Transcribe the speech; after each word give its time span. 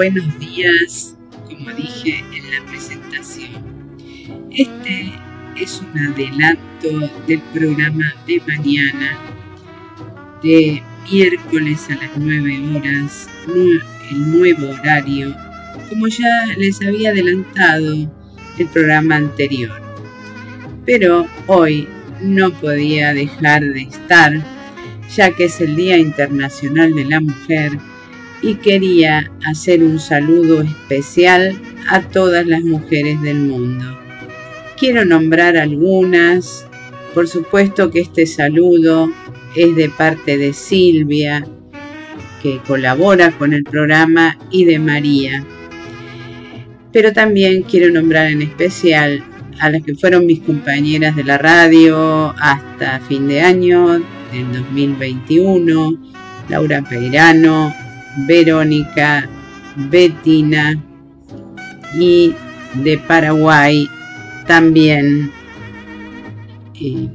Buenos 0.00 0.38
días, 0.38 1.14
como 1.46 1.70
dije 1.72 2.24
en 2.34 2.50
la 2.50 2.70
presentación. 2.70 3.50
Este 4.50 5.12
es 5.60 5.82
un 5.82 5.98
adelanto 5.98 7.12
del 7.26 7.40
programa 7.52 8.14
de 8.26 8.40
mañana, 8.48 9.18
de 10.42 10.82
miércoles 11.12 11.86
a 11.90 11.96
las 11.96 12.16
9 12.16 12.78
horas, 12.78 13.28
el 14.10 14.30
nuevo 14.30 14.70
horario, 14.70 15.36
como 15.90 16.08
ya 16.08 16.46
les 16.56 16.80
había 16.80 17.10
adelantado 17.10 18.10
el 18.56 18.66
programa 18.68 19.16
anterior. 19.16 19.82
Pero 20.86 21.26
hoy 21.46 21.86
no 22.22 22.50
podía 22.52 23.12
dejar 23.12 23.60
de 23.60 23.82
estar, 23.82 24.32
ya 25.14 25.30
que 25.32 25.44
es 25.44 25.60
el 25.60 25.76
Día 25.76 25.98
Internacional 25.98 26.94
de 26.94 27.04
la 27.04 27.20
Mujer 27.20 27.89
y 28.42 28.54
quería 28.54 29.30
hacer 29.44 29.82
un 29.82 29.98
saludo 29.98 30.62
especial 30.62 31.60
a 31.88 32.00
todas 32.00 32.46
las 32.46 32.62
mujeres 32.62 33.20
del 33.22 33.38
mundo. 33.38 33.84
Quiero 34.78 35.04
nombrar 35.04 35.56
algunas, 35.56 36.66
por 37.14 37.28
supuesto 37.28 37.90
que 37.90 38.00
este 38.00 38.26
saludo 38.26 39.12
es 39.54 39.74
de 39.76 39.88
parte 39.90 40.38
de 40.38 40.52
Silvia, 40.52 41.46
que 42.42 42.58
colabora 42.66 43.32
con 43.32 43.52
el 43.52 43.64
programa, 43.64 44.38
y 44.50 44.64
de 44.64 44.78
María. 44.78 45.44
Pero 46.92 47.12
también 47.12 47.62
quiero 47.62 47.92
nombrar 47.92 48.26
en 48.30 48.42
especial 48.42 49.22
a 49.60 49.68
las 49.68 49.82
que 49.82 49.94
fueron 49.94 50.26
mis 50.26 50.40
compañeras 50.40 51.14
de 51.14 51.24
la 51.24 51.36
radio 51.36 52.34
hasta 52.40 53.00
fin 53.00 53.28
de 53.28 53.42
año 53.42 54.00
del 54.32 54.52
2021, 54.52 55.98
Laura 56.48 56.82
Peirano, 56.82 57.74
Verónica, 58.16 59.28
Betina 59.76 60.82
y 61.98 62.34
de 62.74 62.98
Paraguay 62.98 63.88
también. 64.46 65.30
Eh, 66.80 67.08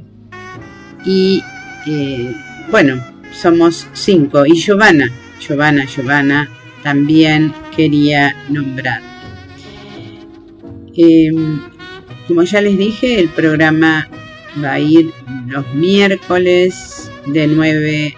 y 1.04 1.42
eh, 1.86 2.34
bueno, 2.70 3.02
somos 3.32 3.86
cinco. 3.92 4.44
Y 4.46 4.54
Giovanna, 4.54 5.10
Giovanna, 5.40 5.84
Giovanna 5.86 6.48
también 6.82 7.52
quería 7.74 8.34
nombrar. 8.48 9.02
Em, 10.96 11.60
como 12.26 12.42
ya 12.42 12.60
les 12.60 12.78
dije, 12.78 13.20
el 13.20 13.28
programa 13.28 14.08
va 14.62 14.72
a 14.72 14.80
ir 14.80 15.10
los 15.46 15.74
miércoles 15.74 17.10
de 17.26 17.46
9 17.46 18.16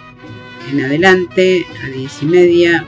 en 0.71 0.85
adelante 0.85 1.65
a 1.85 1.89
10 1.89 2.23
y 2.23 2.27
media. 2.27 2.85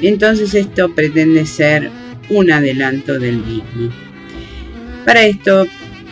Entonces 0.00 0.54
esto 0.54 0.94
pretende 0.94 1.44
ser 1.46 1.90
un 2.28 2.50
adelanto 2.50 3.18
del 3.18 3.38
mismo. 3.38 3.90
Para 5.04 5.24
esto 5.24 5.66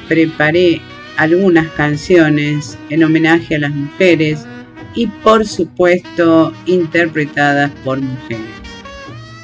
preparé 0.08 0.80
algunas 1.16 1.68
canciones 1.72 2.78
en 2.90 3.04
homenaje 3.04 3.56
a 3.56 3.60
las 3.60 3.72
mujeres 3.72 4.46
y 4.94 5.06
por 5.06 5.46
supuesto 5.46 6.52
interpretadas 6.66 7.70
por 7.84 8.00
mujeres. 8.00 8.46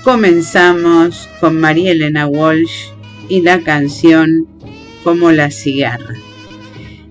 Comenzamos 0.02 1.28
con 1.40 1.60
María 1.60 1.92
Elena 1.92 2.26
Walsh 2.26 2.88
y 3.28 3.40
la 3.42 3.60
canción 3.60 4.46
Como 5.02 5.30
la 5.32 5.50
cigarra. 5.50 6.14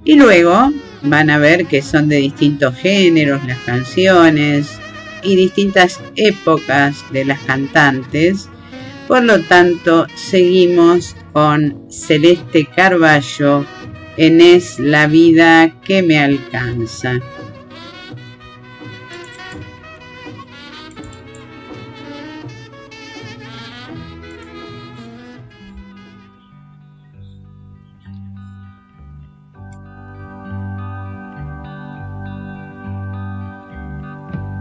Y 0.04 0.16
luego 0.16 0.74
van 1.04 1.30
a 1.30 1.38
ver 1.38 1.66
que 1.66 1.82
son 1.82 2.08
de 2.10 2.18
distintos 2.18 2.76
géneros 2.76 3.46
las 3.46 3.60
canciones 3.60 4.80
y 5.22 5.36
distintas 5.36 6.00
épocas 6.16 7.04
de 7.12 7.26
las 7.26 7.40
cantantes. 7.42 8.50
Por 9.08 9.24
lo 9.24 9.42
tanto, 9.42 10.08
seguimos 10.16 11.16
con 11.34 11.86
Celeste 11.90 12.68
Carballo 12.76 13.66
en 14.18 14.42
Es 14.42 14.80
la 14.80 15.08
vida 15.08 15.74
que 15.82 16.02
me 16.02 16.20
alcanza. 16.20 17.20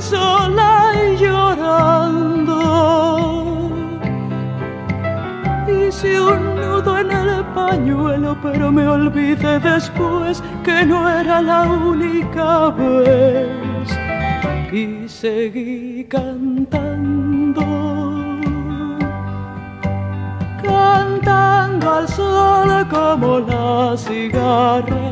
sola 0.00 0.92
y 0.94 1.16
llorando. 1.16 2.58
Hice 5.68 6.20
un 6.20 6.56
nudo 6.56 6.98
en 6.98 7.10
el 7.10 7.44
pañuelo, 7.54 8.36
pero 8.42 8.72
me 8.72 8.86
olvidé 8.86 9.58
después 9.60 10.42
que 10.64 10.84
no 10.86 11.08
era 11.08 11.40
la 11.42 11.62
única 11.62 12.70
vez. 12.70 13.88
Y 14.72 15.06
seguí 15.06 16.04
cantando, 16.08 17.62
cantando 20.62 21.90
al 21.90 22.08
sol 22.08 22.88
como 22.88 23.40
la 23.40 23.94
cigarra, 23.96 25.11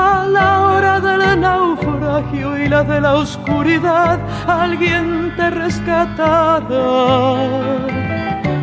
A 0.00 0.26
la 0.26 0.66
hora 0.66 0.98
del 0.98 1.40
naufragio 1.40 2.56
y 2.56 2.68
la 2.68 2.82
de 2.82 3.02
la 3.02 3.16
oscuridad, 3.16 4.18
alguien 4.46 5.34
te 5.36 5.50
rescatará 5.50 6.70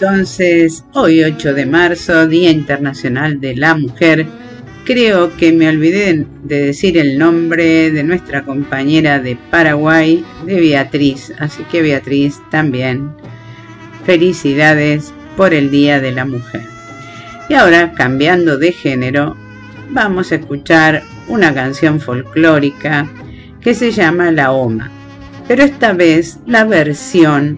entonces 0.01 0.86
hoy 0.94 1.25
8 1.25 1.53
de 1.53 1.65
marzo, 1.65 2.25
Día 2.25 2.51
Internacional 2.51 3.41
de 3.41 3.58
la 3.58 3.75
Mujer, 3.75 4.25
creo 4.86 5.36
que 5.36 5.51
me 5.51 5.68
olvidé 5.68 6.25
de 6.46 6.62
decir 6.68 6.98
el 6.98 7.20
nombre 7.20 7.91
de 7.91 8.01
nuestra 8.06 8.46
compañera 8.46 9.20
de 9.20 9.36
Paraguay, 9.51 10.24
de 10.46 10.58
Beatriz. 10.58 11.34
Así 11.38 11.63
que 11.63 11.82
Beatriz 11.82 12.39
también. 12.50 13.12
Felicidades 14.06 15.13
por 15.36 15.53
el 15.53 15.70
Día 15.70 16.00
de 16.00 16.13
la 16.13 16.24
Mujer. 16.24 16.63
Y 17.50 17.56
ahora, 17.56 17.91
cambiando 17.91 18.58
de 18.58 18.72
género, 18.72 19.36
vamos 19.89 20.32
a 20.32 20.36
escuchar 20.36 21.03
una 21.27 21.53
canción 21.53 22.00
folclórica 22.00 23.06
que 23.60 23.74
se 23.74 23.91
llama 23.91 24.32
La 24.32 24.53
Oma. 24.53 24.89
Pero 25.46 25.63
esta 25.63 25.91
vez 25.91 26.39
la 26.48 26.63
versión 26.63 27.58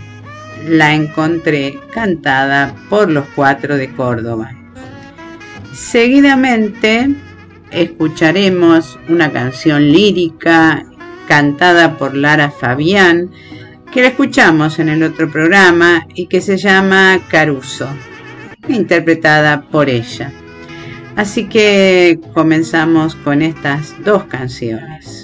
la 0.67 0.93
encontré 0.93 1.79
cantada 1.93 2.75
por 2.89 3.09
los 3.09 3.25
cuatro 3.35 3.77
de 3.77 3.91
Córdoba. 3.91 4.51
Seguidamente 5.73 7.09
escucharemos 7.71 8.99
una 9.07 9.31
canción 9.31 9.91
lírica 9.91 10.85
cantada 11.27 11.97
por 11.97 12.15
Lara 12.15 12.51
Fabián, 12.51 13.31
que 13.91 14.01
la 14.01 14.09
escuchamos 14.09 14.79
en 14.79 14.89
el 14.89 15.03
otro 15.03 15.29
programa 15.31 16.07
y 16.15 16.27
que 16.27 16.41
se 16.41 16.57
llama 16.57 17.19
Caruso, 17.29 17.87
interpretada 18.67 19.61
por 19.61 19.89
ella. 19.89 20.31
Así 21.15 21.47
que 21.47 22.19
comenzamos 22.33 23.15
con 23.15 23.41
estas 23.41 23.95
dos 24.03 24.23
canciones. 24.25 25.20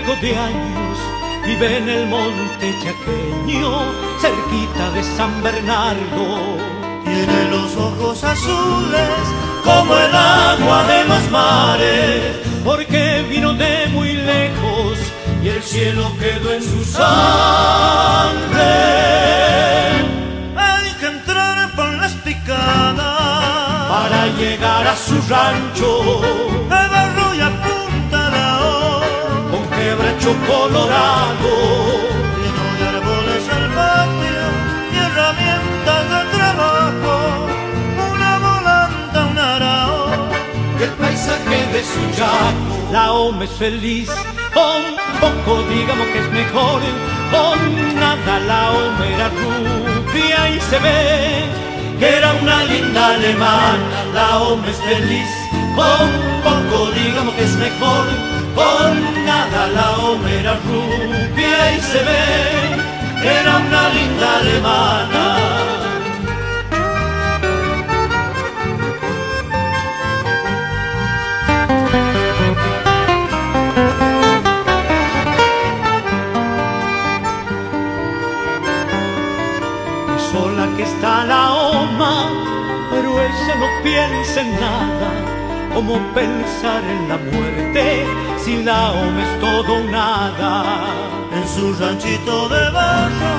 De 0.00 0.34
años 0.34 0.98
vive 1.44 1.76
en 1.76 1.88
el 1.88 2.06
monte 2.06 2.74
chaqueño, 2.82 3.84
cerquita 4.20 4.90
de 4.94 5.02
San 5.02 5.42
Bernardo. 5.42 6.56
Tiene 7.04 7.50
los 7.50 7.76
ojos 7.76 8.24
azules 8.24 9.22
como 9.62 9.94
el 9.94 10.14
agua 10.14 10.84
de 10.84 11.04
los 11.04 11.30
mares, 11.30 12.36
porque 12.64 13.22
vino 13.28 13.52
de 13.52 13.86
muy 13.88 14.14
lejos 14.14 14.98
y 15.42 15.48
el 15.48 15.62
cielo 15.62 16.10
quedó 16.18 16.54
en 16.54 16.62
su 16.62 16.84
sangre. 16.84 18.62
Hay 20.56 20.90
que 21.00 21.06
entrar 21.06 21.70
por 21.76 21.92
las 21.98 22.12
picadas 22.12 23.88
para 23.90 24.26
llegar 24.38 24.86
a 24.86 24.96
su 24.96 25.20
rancho 25.28 26.22
colorado, 30.30 31.50
lleno 32.38 32.64
de 32.78 32.84
árboles 32.96 33.42
salvajes 33.44 34.52
y 34.92 34.96
herramientas 34.96 36.02
de 36.12 36.38
trabajo, 36.38 37.14
una 38.14 38.38
volanta, 38.38 39.26
un 39.26 39.38
arao, 39.38 40.06
el 40.80 40.90
paisaje 40.90 41.66
de 41.72 41.82
su 41.82 42.16
chaco. 42.16 42.92
La 42.92 43.12
OMA 43.12 43.44
es 43.44 43.50
feliz, 43.50 44.08
con 44.54 44.82
poco 45.20 45.62
digamos 45.64 46.06
que 46.08 46.18
es 46.20 46.30
mejor, 46.30 46.82
con 47.32 47.94
nada 47.98 48.38
la 48.46 48.70
OMA 48.70 49.06
era 49.08 49.28
rubia 49.28 50.50
y 50.50 50.60
se 50.60 50.78
ve 50.78 51.44
que 51.98 52.16
era 52.18 52.32
una 52.40 52.62
linda 52.64 53.14
alemana. 53.14 54.04
La 54.14 54.38
OMA 54.38 54.68
es 54.68 54.76
feliz, 54.76 55.28
con 55.74 56.08
poco 56.44 56.92
digamos 56.92 57.34
que 57.34 57.44
es 57.44 57.56
mejor. 57.56 58.06
Con 58.54 59.21
la 59.52 59.90
homera 59.98 60.54
rubia 60.66 61.76
y 61.76 61.80
se 61.80 62.02
ve 62.02 62.24
era 63.22 63.56
una 63.58 63.88
linda 63.90 64.38
alemana. 64.40 65.24
Y 80.16 80.32
sola 80.32 80.66
que 80.76 80.82
está 80.82 81.24
la 81.24 81.52
oma, 81.52 82.30
pero 82.90 83.10
ella 83.20 83.54
no 83.60 83.68
piensa 83.82 84.40
en 84.40 84.60
nada 84.60 85.10
como 85.74 85.98
pensar 86.14 86.82
en 86.84 87.08
la 87.08 87.16
muerte 87.18 88.31
si 88.44 88.62
la 88.62 88.90
OMA 88.92 89.22
es 89.22 89.40
todo 89.40 89.84
nada. 89.84 90.64
En 91.32 91.48
su 91.48 91.74
ranchito 91.74 92.48
de 92.48 92.70
barro 92.70 93.34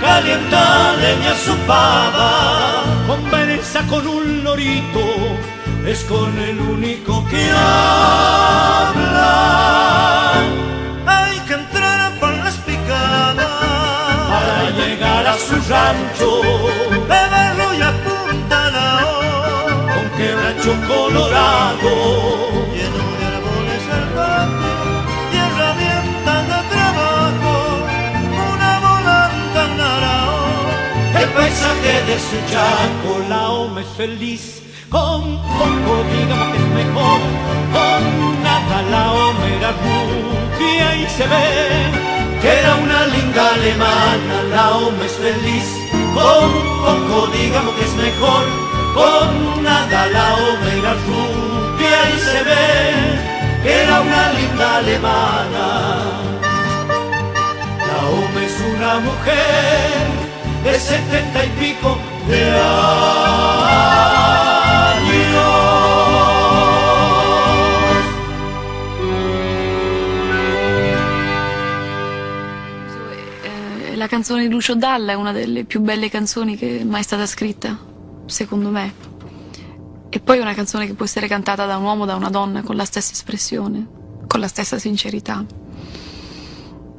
calienta 0.00 0.94
leña 0.96 1.34
su 1.44 1.54
pava. 1.66 2.84
Conversa 3.06 3.86
con 3.86 4.06
un 4.06 4.44
lorito, 4.44 5.04
es 5.86 6.04
con 6.04 6.38
el 6.38 6.60
único 6.60 7.24
que 7.26 7.50
habla. 7.50 7.62
Hay 11.06 11.38
que 11.46 11.54
entrar 11.54 12.18
por 12.18 12.32
las 12.44 12.56
picadas 12.56 13.46
para 14.30 14.70
llegar 14.70 15.26
a 15.26 15.36
su 15.38 15.54
rancho. 15.70 16.42
Beberlo 17.08 17.74
y 17.74 17.76
colorado, 20.88 21.90
lleno 22.26 22.42
de 22.42 22.55
paisaje 31.56 32.04
de 32.06 32.18
su 32.18 32.36
chaco, 32.52 33.28
la 33.28 33.50
OMA 33.50 33.80
es 33.80 33.86
feliz, 33.96 34.62
con 34.90 35.22
poco 35.58 36.04
digamos 36.12 36.48
que 36.52 36.58
es 36.58 36.68
mejor, 36.84 37.20
con 37.72 38.42
nada 38.42 38.82
la 38.90 39.12
OMA 39.12 39.46
era 39.58 39.72
rubia 39.72 40.96
y 40.96 41.06
se 41.08 41.26
ve 41.26 42.40
que 42.40 42.48
era 42.48 42.74
una 42.76 43.06
linda 43.06 43.54
alemana, 43.54 44.42
la 44.50 44.76
OMA 44.76 45.04
es 45.04 45.12
feliz, 45.12 45.66
con 46.14 46.50
poco 46.84 47.26
digamos 47.28 47.74
que 47.74 47.84
es 47.84 47.94
mejor. 47.94 48.66
Con 48.96 49.62
nada 49.62 50.06
la 50.06 50.34
homera 50.36 50.94
rubia 51.06 51.98
y 52.14 52.18
se 52.18 52.42
ve 52.44 53.62
que 53.62 53.82
era 53.82 54.00
una 54.00 54.32
linda 54.32 54.76
alemana. 54.78 55.66
La 57.86 58.08
Ome 58.08 58.46
es 58.46 58.56
una 58.74 58.98
mujer 59.00 60.25
de 60.66 60.78
setenta 60.80 61.44
y 61.44 61.50
pico 61.60 61.96
de 62.26 62.50
años. 62.50 62.66
Eh, 73.44 73.96
la 73.96 74.08
canzone 74.08 74.42
di 74.42 74.48
Lucio 74.48 74.74
Dalla 74.74 75.12
è 75.12 75.14
una 75.14 75.30
delle 75.30 75.64
più 75.64 75.80
belle 75.80 76.10
canzoni 76.10 76.56
che 76.56 76.80
è 76.80 76.84
mai 76.84 77.04
stata 77.04 77.26
scritta. 77.26 77.78
secondo 78.26 78.70
me. 78.70 78.92
E 80.08 80.20
poi 80.20 80.40
una 80.40 80.54
canzone 80.54 80.86
che 80.86 80.94
può 80.94 81.04
essere 81.04 81.28
cantata 81.28 81.64
da 81.66 81.76
un 81.76 81.84
uomo 81.84 82.02
o 82.02 82.06
da 82.06 82.16
una 82.16 82.30
donna 82.30 82.62
con 82.62 82.74
la 82.74 82.84
stessa 82.84 83.12
espressione, 83.12 83.86
con 84.26 84.40
la 84.40 84.48
stessa 84.48 84.78
sincerità. 84.78 85.44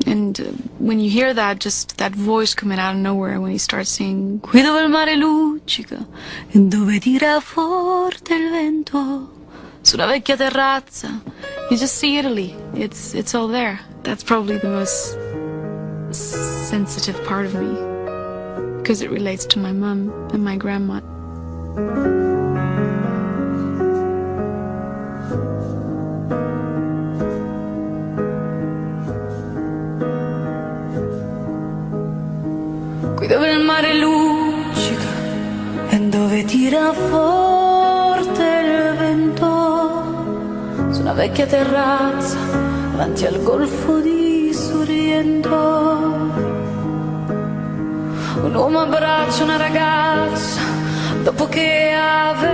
And 0.08 0.40
uh, 0.40 0.44
when 0.80 1.00
you 1.00 1.10
hear 1.10 1.34
that, 1.34 1.60
just 1.60 1.98
that 1.98 2.16
voice 2.16 2.56
coming 2.56 2.80
out 2.80 2.96
of 2.96 3.02
nowhere 3.02 3.40
when 3.42 3.52
he 3.52 3.58
starts 3.58 3.90
singing 3.90 4.40
Qui 4.40 4.62
dove 4.62 4.82
il 4.82 4.90
mare 4.90 5.16
luccica 5.16 6.06
dove 6.54 7.00
tira 7.00 7.42
forte 7.42 8.34
il 8.34 8.50
vento 8.50 9.30
su 9.82 9.96
una 9.96 10.08
vecchia 10.08 10.38
terrazza 10.38 11.22
you 11.70 11.78
just 11.78 11.96
see 11.96 12.18
Italy. 12.18 12.56
It's, 12.76 13.14
it's 13.14 13.36
all 13.36 13.48
there. 13.48 13.80
That's 14.04 14.24
probably 14.24 14.58
the 14.58 14.70
most 14.70 15.18
sensitive 16.14 17.22
part 17.26 17.46
of 17.46 17.56
me 17.56 18.78
because 18.78 19.02
it 19.02 19.10
relates 19.10 19.46
to 19.48 19.60
my 19.60 19.74
mom 19.74 20.30
and 20.32 20.44
my 20.44 20.56
grandma. 20.56 21.02
Dove 33.28 33.52
il 33.52 33.60
mare 33.64 33.94
luccica 33.94 35.10
e 35.90 36.00
dove 36.00 36.46
tira 36.46 36.94
forte 36.94 38.44
il 38.44 38.96
vento 38.98 39.48
vecchia 41.18 41.48
terrazza 41.48 42.38
davanti 42.92 43.26
al 43.26 43.42
golfo 43.42 44.00
di 44.00 44.54
Sorrento. 44.54 45.56
Un 48.44 48.54
uomo 48.54 48.82
abbraccia 48.82 49.44
una 49.44 49.58
ragazza 49.58 50.62
dopo 51.24 51.48
che 51.48 51.92
aveva 51.92 52.48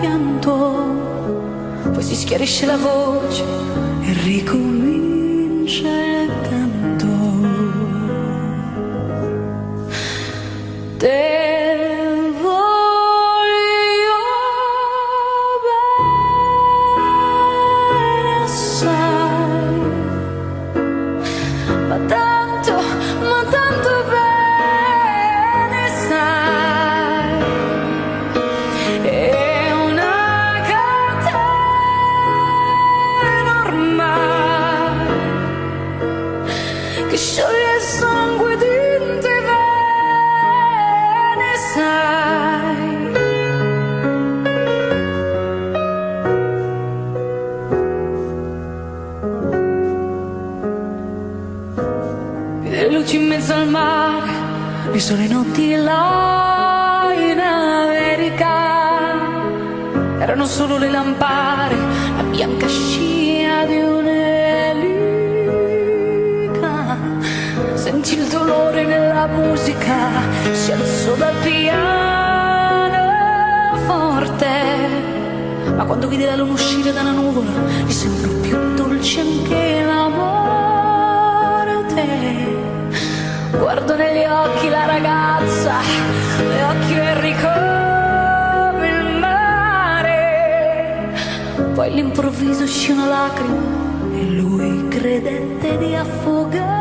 pianto. 0.00 0.96
Poi 1.92 2.02
si 2.02 2.16
schiarisce 2.16 2.66
la 2.66 2.76
voce 2.76 3.44
e 4.02 4.12
ricomincia 4.24 5.86
il 5.88 6.37
Te 10.98 11.47
le 54.98 55.04
sole 55.04 55.28
notti 55.28 55.76
là 55.76 57.12
in 57.14 57.38
America. 57.38 58.50
Erano 60.18 60.44
solo 60.44 60.76
le 60.76 60.90
lampare, 60.90 61.76
la 62.16 62.24
bianca 62.24 62.66
scia 62.66 63.64
di 63.66 63.76
un'elica. 63.76 64.96
Senti 67.74 68.14
il 68.18 68.26
dolore 68.26 68.84
nella 68.86 69.28
musica, 69.28 69.94
si 70.50 70.72
alzò 70.72 71.14
dal 71.14 71.34
piano 71.44 73.12
forte. 73.86 74.46
Ma 75.76 75.84
quando 75.84 76.08
vide 76.08 76.26
la 76.26 76.34
luna 76.34 76.54
uscire 76.54 76.92
dalla 76.92 77.12
nuvola, 77.12 77.52
gli 77.86 77.92
sembrò 77.92 78.32
più 78.40 78.74
dolce 78.74 79.20
anche 79.20 79.84
la 79.84 80.07
occhi 84.42 84.68
la 84.68 84.86
ragazza, 84.86 85.74
le 86.38 86.62
occhi 86.64 86.94
verdi 86.94 87.34
come 87.34 88.88
il 88.88 89.18
mare. 89.18 90.16
Poi 91.74 91.86
all'improvviso 91.88 92.62
uscì 92.64 92.92
una 92.92 93.06
lacrima 93.06 93.56
e 94.14 94.22
lui 94.30 94.88
credette 94.88 95.78
di 95.78 95.94
affogare. 95.94 96.77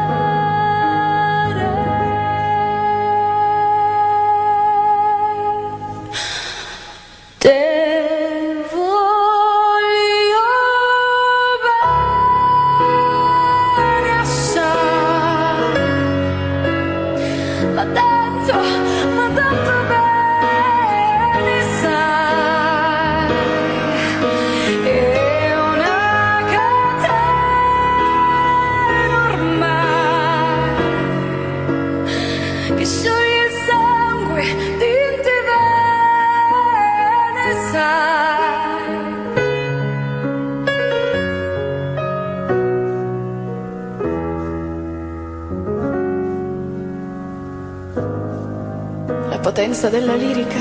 Potenza 49.57 49.89
della 49.89 50.13
lirica, 50.13 50.59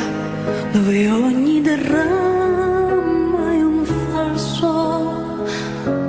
dove 0.73 1.11
ogni 1.11 1.61
derrama 1.61 3.53
è 3.53 3.63
un 3.63 3.85
falso, 3.85 5.45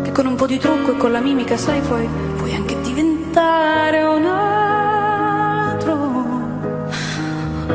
che 0.04 0.14
con 0.14 0.26
un 0.26 0.36
po' 0.36 0.46
di 0.46 0.58
trucco 0.58 0.94
e 0.94 0.96
con 0.96 1.12
la 1.12 1.20
mimica, 1.20 1.58
sai, 1.58 1.82
poi 1.82 2.08
puoi 2.38 2.56
anche 2.56 2.80
diventare 2.80 4.04
un 4.04 4.24
altro. 4.24 5.96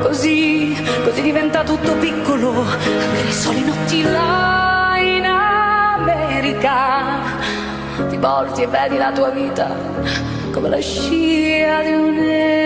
Così, 0.01 0.75
così 1.05 1.21
diventa 1.21 1.63
tutto 1.63 1.93
piccolo, 1.97 2.63
anche 2.63 3.23
le 3.23 3.33
sole 3.33 3.61
notti 3.61 4.03
là 4.05 4.97
in 4.99 5.27
America. 5.27 6.71
Ti 8.09 8.17
volti 8.17 8.63
e 8.63 8.67
vedi 8.67 8.97
la 8.97 9.13
tua 9.13 9.29
vita 9.29 9.77
come 10.53 10.71
la 10.71 10.81
scia 10.81 11.83
di 11.83 11.93
un'elica. 11.93 12.62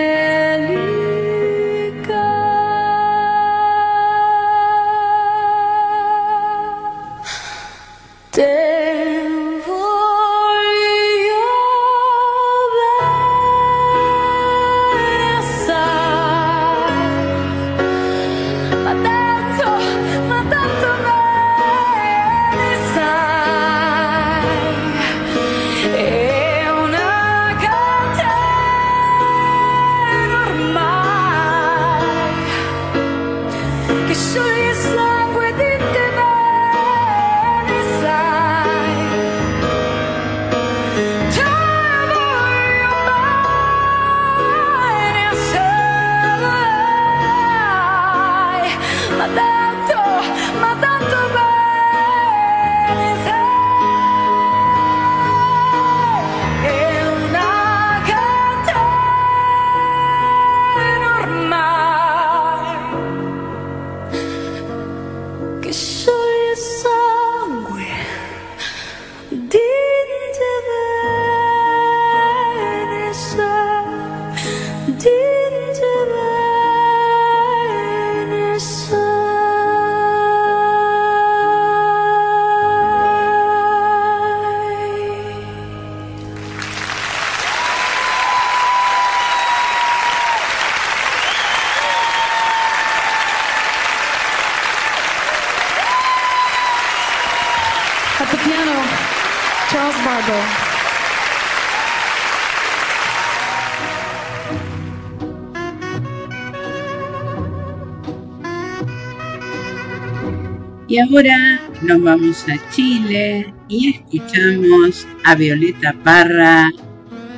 Y 110.89 110.99
ahora 110.99 111.59
nos 111.81 112.01
vamos 112.01 112.45
a 112.47 112.71
Chile 112.71 113.53
y 113.67 113.89
escuchamos 113.95 115.05
a 115.25 115.35
Violeta 115.35 115.93
Parra 116.03 116.71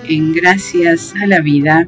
en 0.03 0.33
Gracias 0.33 1.13
a 1.21 1.25
la 1.25 1.41
Vida. 1.41 1.87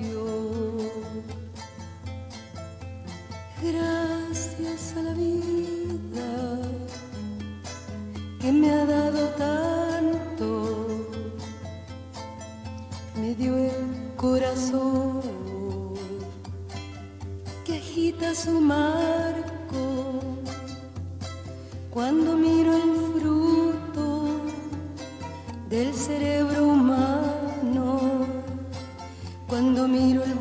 Que 8.41 8.51
me 8.51 8.71
ha 8.71 8.85
dado 8.85 9.27
tanto, 9.37 10.47
me 13.15 13.35
dio 13.35 13.55
el 13.55 14.15
corazón 14.15 15.21
que 17.63 17.77
agita 17.77 18.33
su 18.33 18.59
marco. 18.59 19.83
Cuando 21.91 22.35
miro 22.35 22.73
el 22.73 23.19
fruto 23.19 24.41
del 25.69 25.93
cerebro 25.93 26.65
humano, 26.65 28.25
cuando 29.47 29.87
miro 29.87 30.23
el 30.23 30.33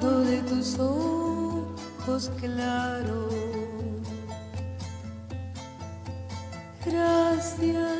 de 0.00 0.40
tus 0.42 0.78
ojos 0.78 2.30
claros. 2.40 3.34
Gracias 6.86 7.99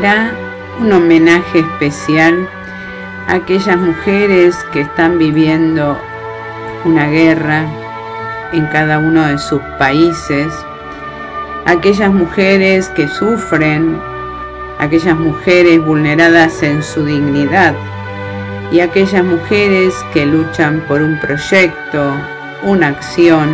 Ahora 0.00 0.32
un 0.80 0.90
homenaje 0.94 1.58
especial 1.58 2.48
a 3.28 3.34
aquellas 3.34 3.76
mujeres 3.76 4.56
que 4.72 4.80
están 4.80 5.18
viviendo 5.18 6.00
una 6.86 7.06
guerra 7.08 7.66
en 8.54 8.64
cada 8.68 8.98
uno 8.98 9.26
de 9.26 9.36
sus 9.36 9.60
países, 9.78 10.54
aquellas 11.66 12.10
mujeres 12.14 12.88
que 12.88 13.08
sufren, 13.08 14.00
aquellas 14.78 15.18
mujeres 15.18 15.84
vulneradas 15.84 16.62
en 16.62 16.82
su 16.82 17.04
dignidad 17.04 17.74
y 18.72 18.80
aquellas 18.80 19.22
mujeres 19.22 19.94
que 20.14 20.24
luchan 20.24 20.80
por 20.88 21.02
un 21.02 21.20
proyecto, 21.20 22.14
una 22.62 22.88
acción, 22.88 23.50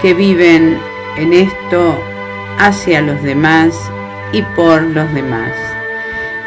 que 0.00 0.14
viven 0.14 0.80
en 1.18 1.34
esto 1.34 2.02
hacia 2.58 3.02
los 3.02 3.22
demás 3.22 3.74
y 4.32 4.42
por 4.42 4.82
los 4.82 5.12
demás. 5.14 5.52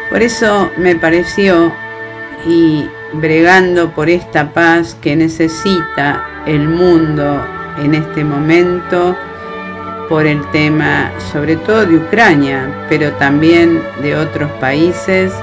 Por 0.10 0.22
eso 0.22 0.72
me 0.78 0.96
pareció, 0.96 1.74
y 2.46 2.90
bregando 3.14 3.92
por 3.92 4.10
esta 4.10 4.52
paz 4.52 4.96
que 5.02 5.16
necesita 5.16 6.26
el 6.46 6.68
mundo 6.68 7.46
en 7.82 7.96
este 7.96 8.24
momento, 8.24 9.16
por 10.10 10.26
el 10.26 10.46
tema 10.52 11.12
sobre 11.32 11.56
todo 11.56 11.86
de 11.86 11.98
Ucrania, 11.98 12.68
pero 12.90 13.12
también 13.14 13.82
de 14.02 14.16
otros 14.16 14.52
países, 14.54 15.34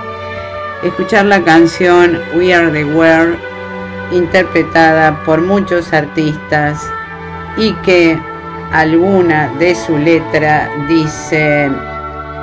escuchar 0.82 1.26
la 1.26 1.42
canción 1.42 2.20
We 2.34 2.54
Are 2.54 2.70
the 2.70 2.84
World, 2.84 3.36
interpretada 4.12 5.22
por 5.24 5.40
muchos 5.40 5.92
artistas 5.92 6.90
y 7.56 7.72
que 7.84 8.18
alguna 8.72 9.48
de 9.58 9.74
su 9.74 9.96
letra 9.96 10.68
dice, 10.88 11.70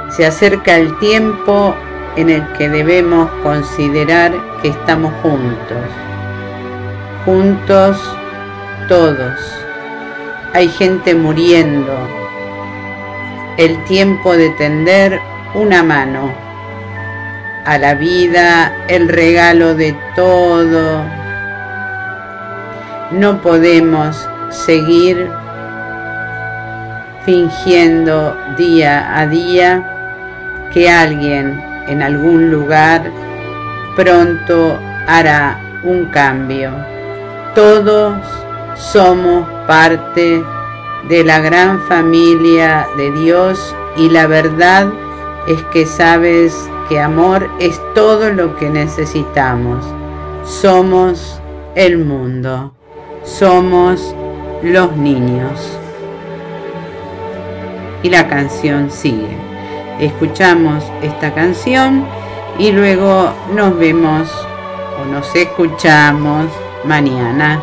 se 0.09 0.25
acerca 0.25 0.75
el 0.75 0.97
tiempo 0.99 1.75
en 2.15 2.29
el 2.29 2.45
que 2.53 2.69
debemos 2.69 3.29
considerar 3.43 4.33
que 4.61 4.69
estamos 4.69 5.13
juntos, 5.21 5.77
juntos 7.25 7.97
todos. 8.87 9.35
Hay 10.53 10.69
gente 10.69 11.13
muriendo, 11.13 11.93
el 13.57 13.83
tiempo 13.83 14.35
de 14.35 14.49
tender 14.51 15.19
una 15.53 15.83
mano 15.83 16.33
a 17.65 17.77
la 17.77 17.93
vida, 17.93 18.73
el 18.87 19.09
regalo 19.09 19.75
de 19.75 19.95
todo. 20.15 21.03
No 23.11 23.41
podemos 23.41 24.27
seguir 24.49 25.29
fingiendo 27.25 28.37
día 28.57 29.19
a 29.19 29.27
día 29.27 29.96
que 30.73 30.89
alguien 30.89 31.61
en 31.87 32.01
algún 32.01 32.51
lugar 32.51 33.09
pronto 33.95 34.79
hará 35.07 35.59
un 35.83 36.05
cambio. 36.05 36.71
Todos 37.55 38.17
somos 38.75 39.47
parte 39.65 40.43
de 41.09 41.23
la 41.23 41.39
gran 41.39 41.81
familia 41.83 42.87
de 42.97 43.11
Dios 43.11 43.75
y 43.95 44.09
la 44.09 44.27
verdad 44.27 44.87
es 45.47 45.61
que 45.73 45.85
sabes 45.85 46.69
que 46.89 46.99
amor 46.99 47.49
es 47.59 47.79
todo 47.95 48.31
lo 48.31 48.55
que 48.57 48.69
necesitamos. 48.69 49.85
Somos 50.43 51.41
el 51.75 51.97
mundo, 51.99 52.73
somos 53.23 54.15
los 54.61 54.95
niños 54.95 55.77
y 58.03 58.09
la 58.09 58.27
canción 58.27 58.89
sigue. 58.91 59.46
Escuchamos 59.99 60.83
esta 61.01 61.33
canción 61.33 62.05
y 62.59 62.71
luego 62.71 63.31
nos 63.53 63.77
vemos 63.77 64.29
o 65.01 65.05
nos 65.05 65.33
escuchamos 65.35 66.45
mañana. 66.85 67.61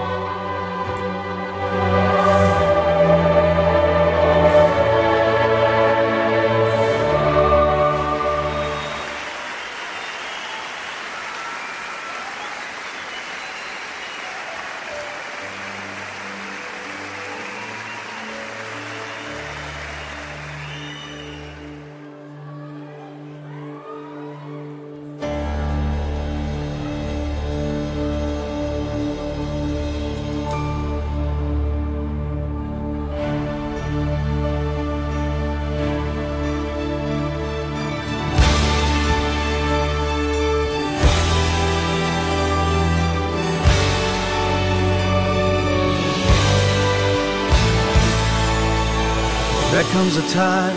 Comes 49.95 50.17
a 50.17 50.29
time 50.31 50.77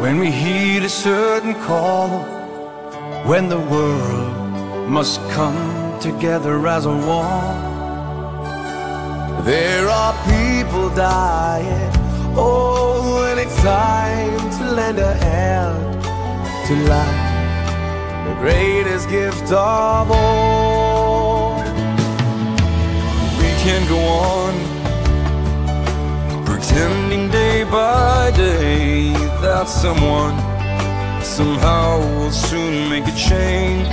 when 0.00 0.18
we 0.18 0.28
heed 0.28 0.82
a 0.82 0.88
certain 0.88 1.54
call, 1.66 2.08
when 3.30 3.48
the 3.48 3.60
world 3.74 4.90
must 4.90 5.20
come 5.30 6.00
together 6.00 6.66
as 6.66 6.84
a 6.84 6.90
one. 6.90 7.62
There 9.44 9.88
are 9.88 10.12
people 10.24 10.90
dying, 10.96 11.92
oh, 12.34 13.24
and 13.30 13.38
it's 13.38 13.54
time 13.62 14.36
to 14.58 14.72
lend 14.72 14.98
a 14.98 15.14
hand 15.14 16.02
to 16.66 16.74
life, 16.94 18.26
the 18.26 18.34
greatest 18.40 19.08
gift 19.08 19.52
of 19.52 20.10
all. 20.10 21.54
We 23.38 23.50
can 23.62 23.86
go 23.88 24.00
on 24.00 24.73
pretending 26.74 27.30
day 27.30 27.62
by 27.62 28.32
day 28.34 29.12
that 29.40 29.68
someone 29.68 30.36
somehow 31.22 32.00
will 32.18 32.32
soon 32.32 32.90
make 32.90 33.06
a 33.06 33.16
change. 33.16 33.86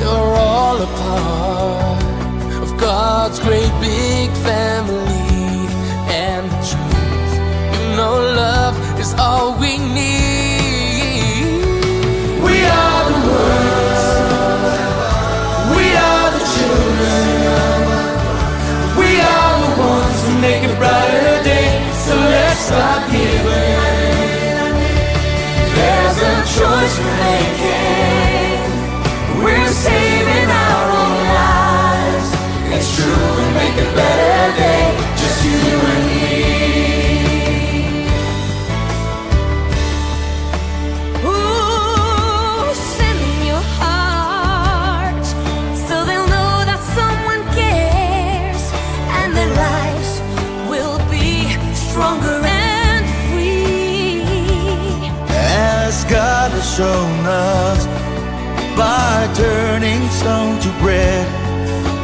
We're 0.00 0.34
all 0.48 0.80
a 0.80 0.86
part 0.86 2.62
of 2.62 2.80
God's 2.80 3.38
great 3.40 3.72
big 3.82 4.30
family, 4.48 5.68
and 6.24 6.50
the 6.50 6.60
truth, 6.70 7.32
you 7.74 7.96
know, 7.96 8.14
love 8.42 8.76
is 8.98 9.12
all 9.18 9.60
we 9.60 9.76
need. 9.76 10.35
Turning 59.36 60.08
stone 60.08 60.58
to 60.60 60.70
bread, 60.80 61.26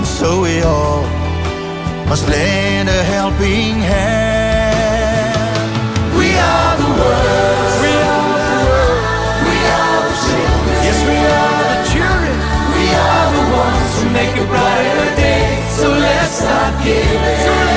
so 0.04 0.42
we 0.42 0.60
all 0.60 1.02
must 2.06 2.28
lend 2.28 2.90
a 2.90 3.02
helping 3.04 3.80
hand. 3.80 5.32
We 6.12 6.28
are 6.36 6.76
the 6.76 6.90
world. 7.00 7.80
We 9.48 9.56
are 9.80 10.00
the 10.08 10.14
children. 10.24 10.76
Yes, 10.84 10.98
we 11.08 11.16
are 11.40 11.62
the 11.72 11.78
children. 11.92 12.36
We 12.76 12.86
are 13.08 13.28
the 13.36 13.44
ones 13.64 13.90
who 13.96 14.04
make 14.12 14.34
a 14.36 14.44
brighter 14.52 15.10
day. 15.16 15.48
So 15.70 15.88
let's 15.88 16.36
giving. 16.84 17.38
So 17.46 17.71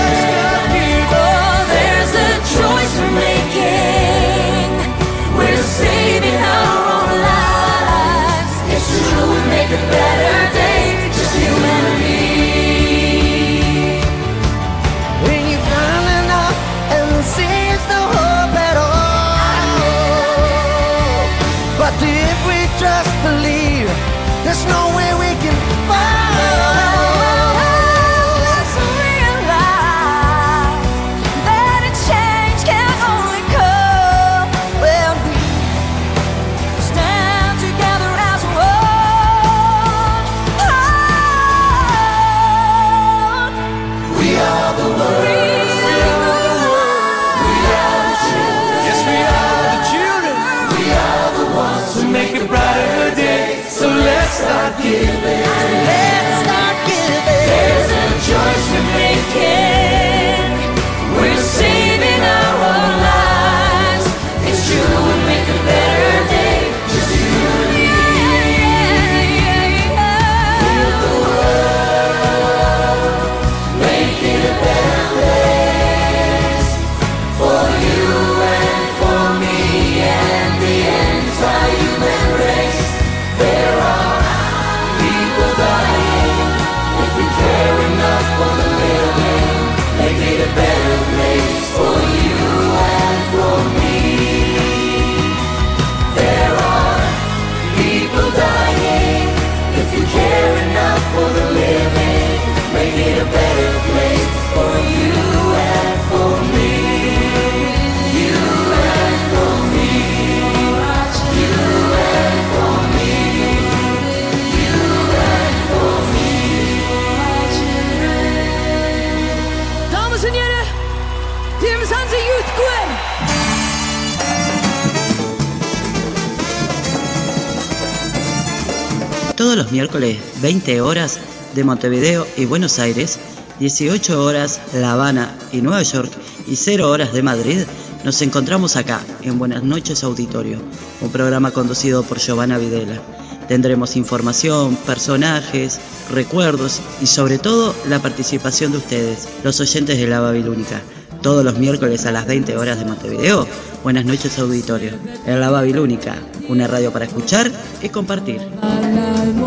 los 129.66 129.72
miércoles, 129.72 130.18
20 130.44 130.80
horas 130.82 131.18
de 131.56 131.64
Montevideo 131.64 132.28
y 132.38 132.46
Buenos 132.46 132.78
Aires, 132.78 133.18
18 133.60 134.24
horas 134.24 134.62
La 134.76 134.94
Habana 134.94 135.36
y 135.52 135.62
Nueva 135.62 135.82
York 135.82 136.12
y 136.46 136.56
0 136.56 136.88
horas 136.88 137.14
de 137.14 137.24
Madrid, 137.24 137.64
nos 138.04 138.22
encontramos 138.22 138.76
acá 138.76 139.02
en 139.24 139.40
Buenas 139.40 139.64
noches 139.64 140.04
Auditorio, 140.04 140.60
un 141.02 141.10
programa 141.10 141.50
conducido 141.50 142.04
por 142.04 142.20
Giovanna 142.20 142.60
Videla. 142.60 143.02
Tendremos 143.48 143.96
información, 143.96 144.76
personajes, 144.76 145.80
recuerdos 146.12 146.80
y 147.02 147.08
sobre 147.08 147.40
todo 147.40 147.74
la 147.88 147.98
participación 148.00 148.72
de 148.72 148.78
ustedes, 148.78 149.28
los 149.44 149.60
oyentes 149.60 149.98
de 149.98 150.06
la 150.06 150.20
Babilónica. 150.20 150.80
Todos 151.24 151.44
los 151.44 151.58
miércoles 151.58 152.06
a 152.06 152.12
las 152.12 152.28
20 152.28 152.56
horas 152.56 152.78
de 152.78 152.86
Montevideo, 152.86 153.48
Buenas 153.82 154.06
noches 154.06 154.38
Auditorio. 154.38 154.92
En 155.26 155.40
la 155.40 155.50
Babilónica, 155.50 156.18
una 156.50 156.68
radio 156.68 156.94
para 156.94 157.06
escuchar 157.06 157.52
y 157.82 157.90
compartir. 157.90 158.42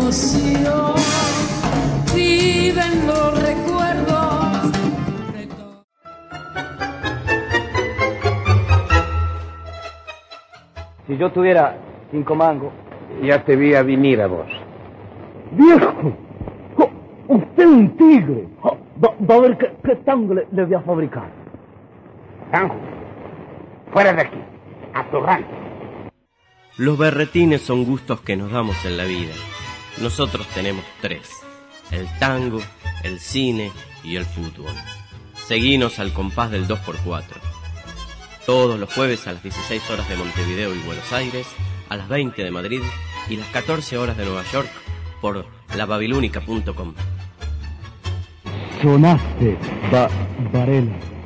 La 0.09 0.15
emoción 0.15 0.95
viven 2.15 3.05
los 3.05 3.43
recuerdos. 3.43 4.71
Si 11.05 11.15
yo 11.15 11.31
tuviera 11.31 11.77
cinco 12.09 12.33
mangos. 12.33 12.73
Ya 13.21 13.45
te 13.45 13.55
vi 13.55 13.75
a 13.75 13.83
venir 13.83 14.19
a 14.21 14.25
vos. 14.25 14.47
¡Viejo! 15.51 15.93
Jo, 16.75 16.89
¡Usted 17.27 17.63
es 17.63 17.69
un 17.69 17.95
tigre! 17.95 18.47
Va, 18.63 19.13
va 19.29 19.35
a 19.35 19.39
ver 19.41 19.57
qué, 19.59 19.71
qué 19.83 19.95
tango 19.97 20.33
le, 20.33 20.47
le 20.51 20.65
voy 20.65 20.73
a 20.73 20.81
fabricar. 20.81 21.29
Tango, 22.51 22.75
fuera 23.91 24.13
de 24.13 24.21
aquí, 24.21 24.39
a 24.91 25.03
tu 25.11 25.19
rancho. 25.19 25.49
Los 26.77 26.97
berretines 26.97 27.61
son 27.61 27.85
gustos 27.85 28.21
que 28.21 28.35
nos 28.35 28.51
damos 28.51 28.83
en 28.85 28.97
la 28.97 29.03
vida. 29.03 29.33
Nosotros 30.01 30.47
tenemos 30.53 30.85
tres. 31.01 31.29
El 31.91 32.07
tango, 32.19 32.61
el 33.03 33.19
cine 33.19 33.71
y 34.03 34.15
el 34.15 34.25
fútbol. 34.25 34.73
Seguinos 35.47 35.99
al 35.99 36.13
compás 36.13 36.51
del 36.51 36.67
2x4. 36.67 37.23
Todos 38.45 38.79
los 38.79 38.93
jueves 38.93 39.27
a 39.27 39.33
las 39.33 39.43
16 39.43 39.89
horas 39.89 40.07
de 40.07 40.15
Montevideo 40.15 40.73
y 40.73 40.79
Buenos 40.79 41.11
Aires, 41.11 41.47
a 41.89 41.97
las 41.97 42.07
20 42.07 42.43
de 42.43 42.51
Madrid 42.51 42.81
y 43.29 43.35
las 43.35 43.47
14 43.49 43.97
horas 43.97 44.17
de 44.17 44.25
Nueva 44.25 44.43
York 44.51 44.69
por 45.21 45.45
lababilúnica.com. 45.75 46.93
Sonaste, 48.81 49.57
Varela. 50.53 51.18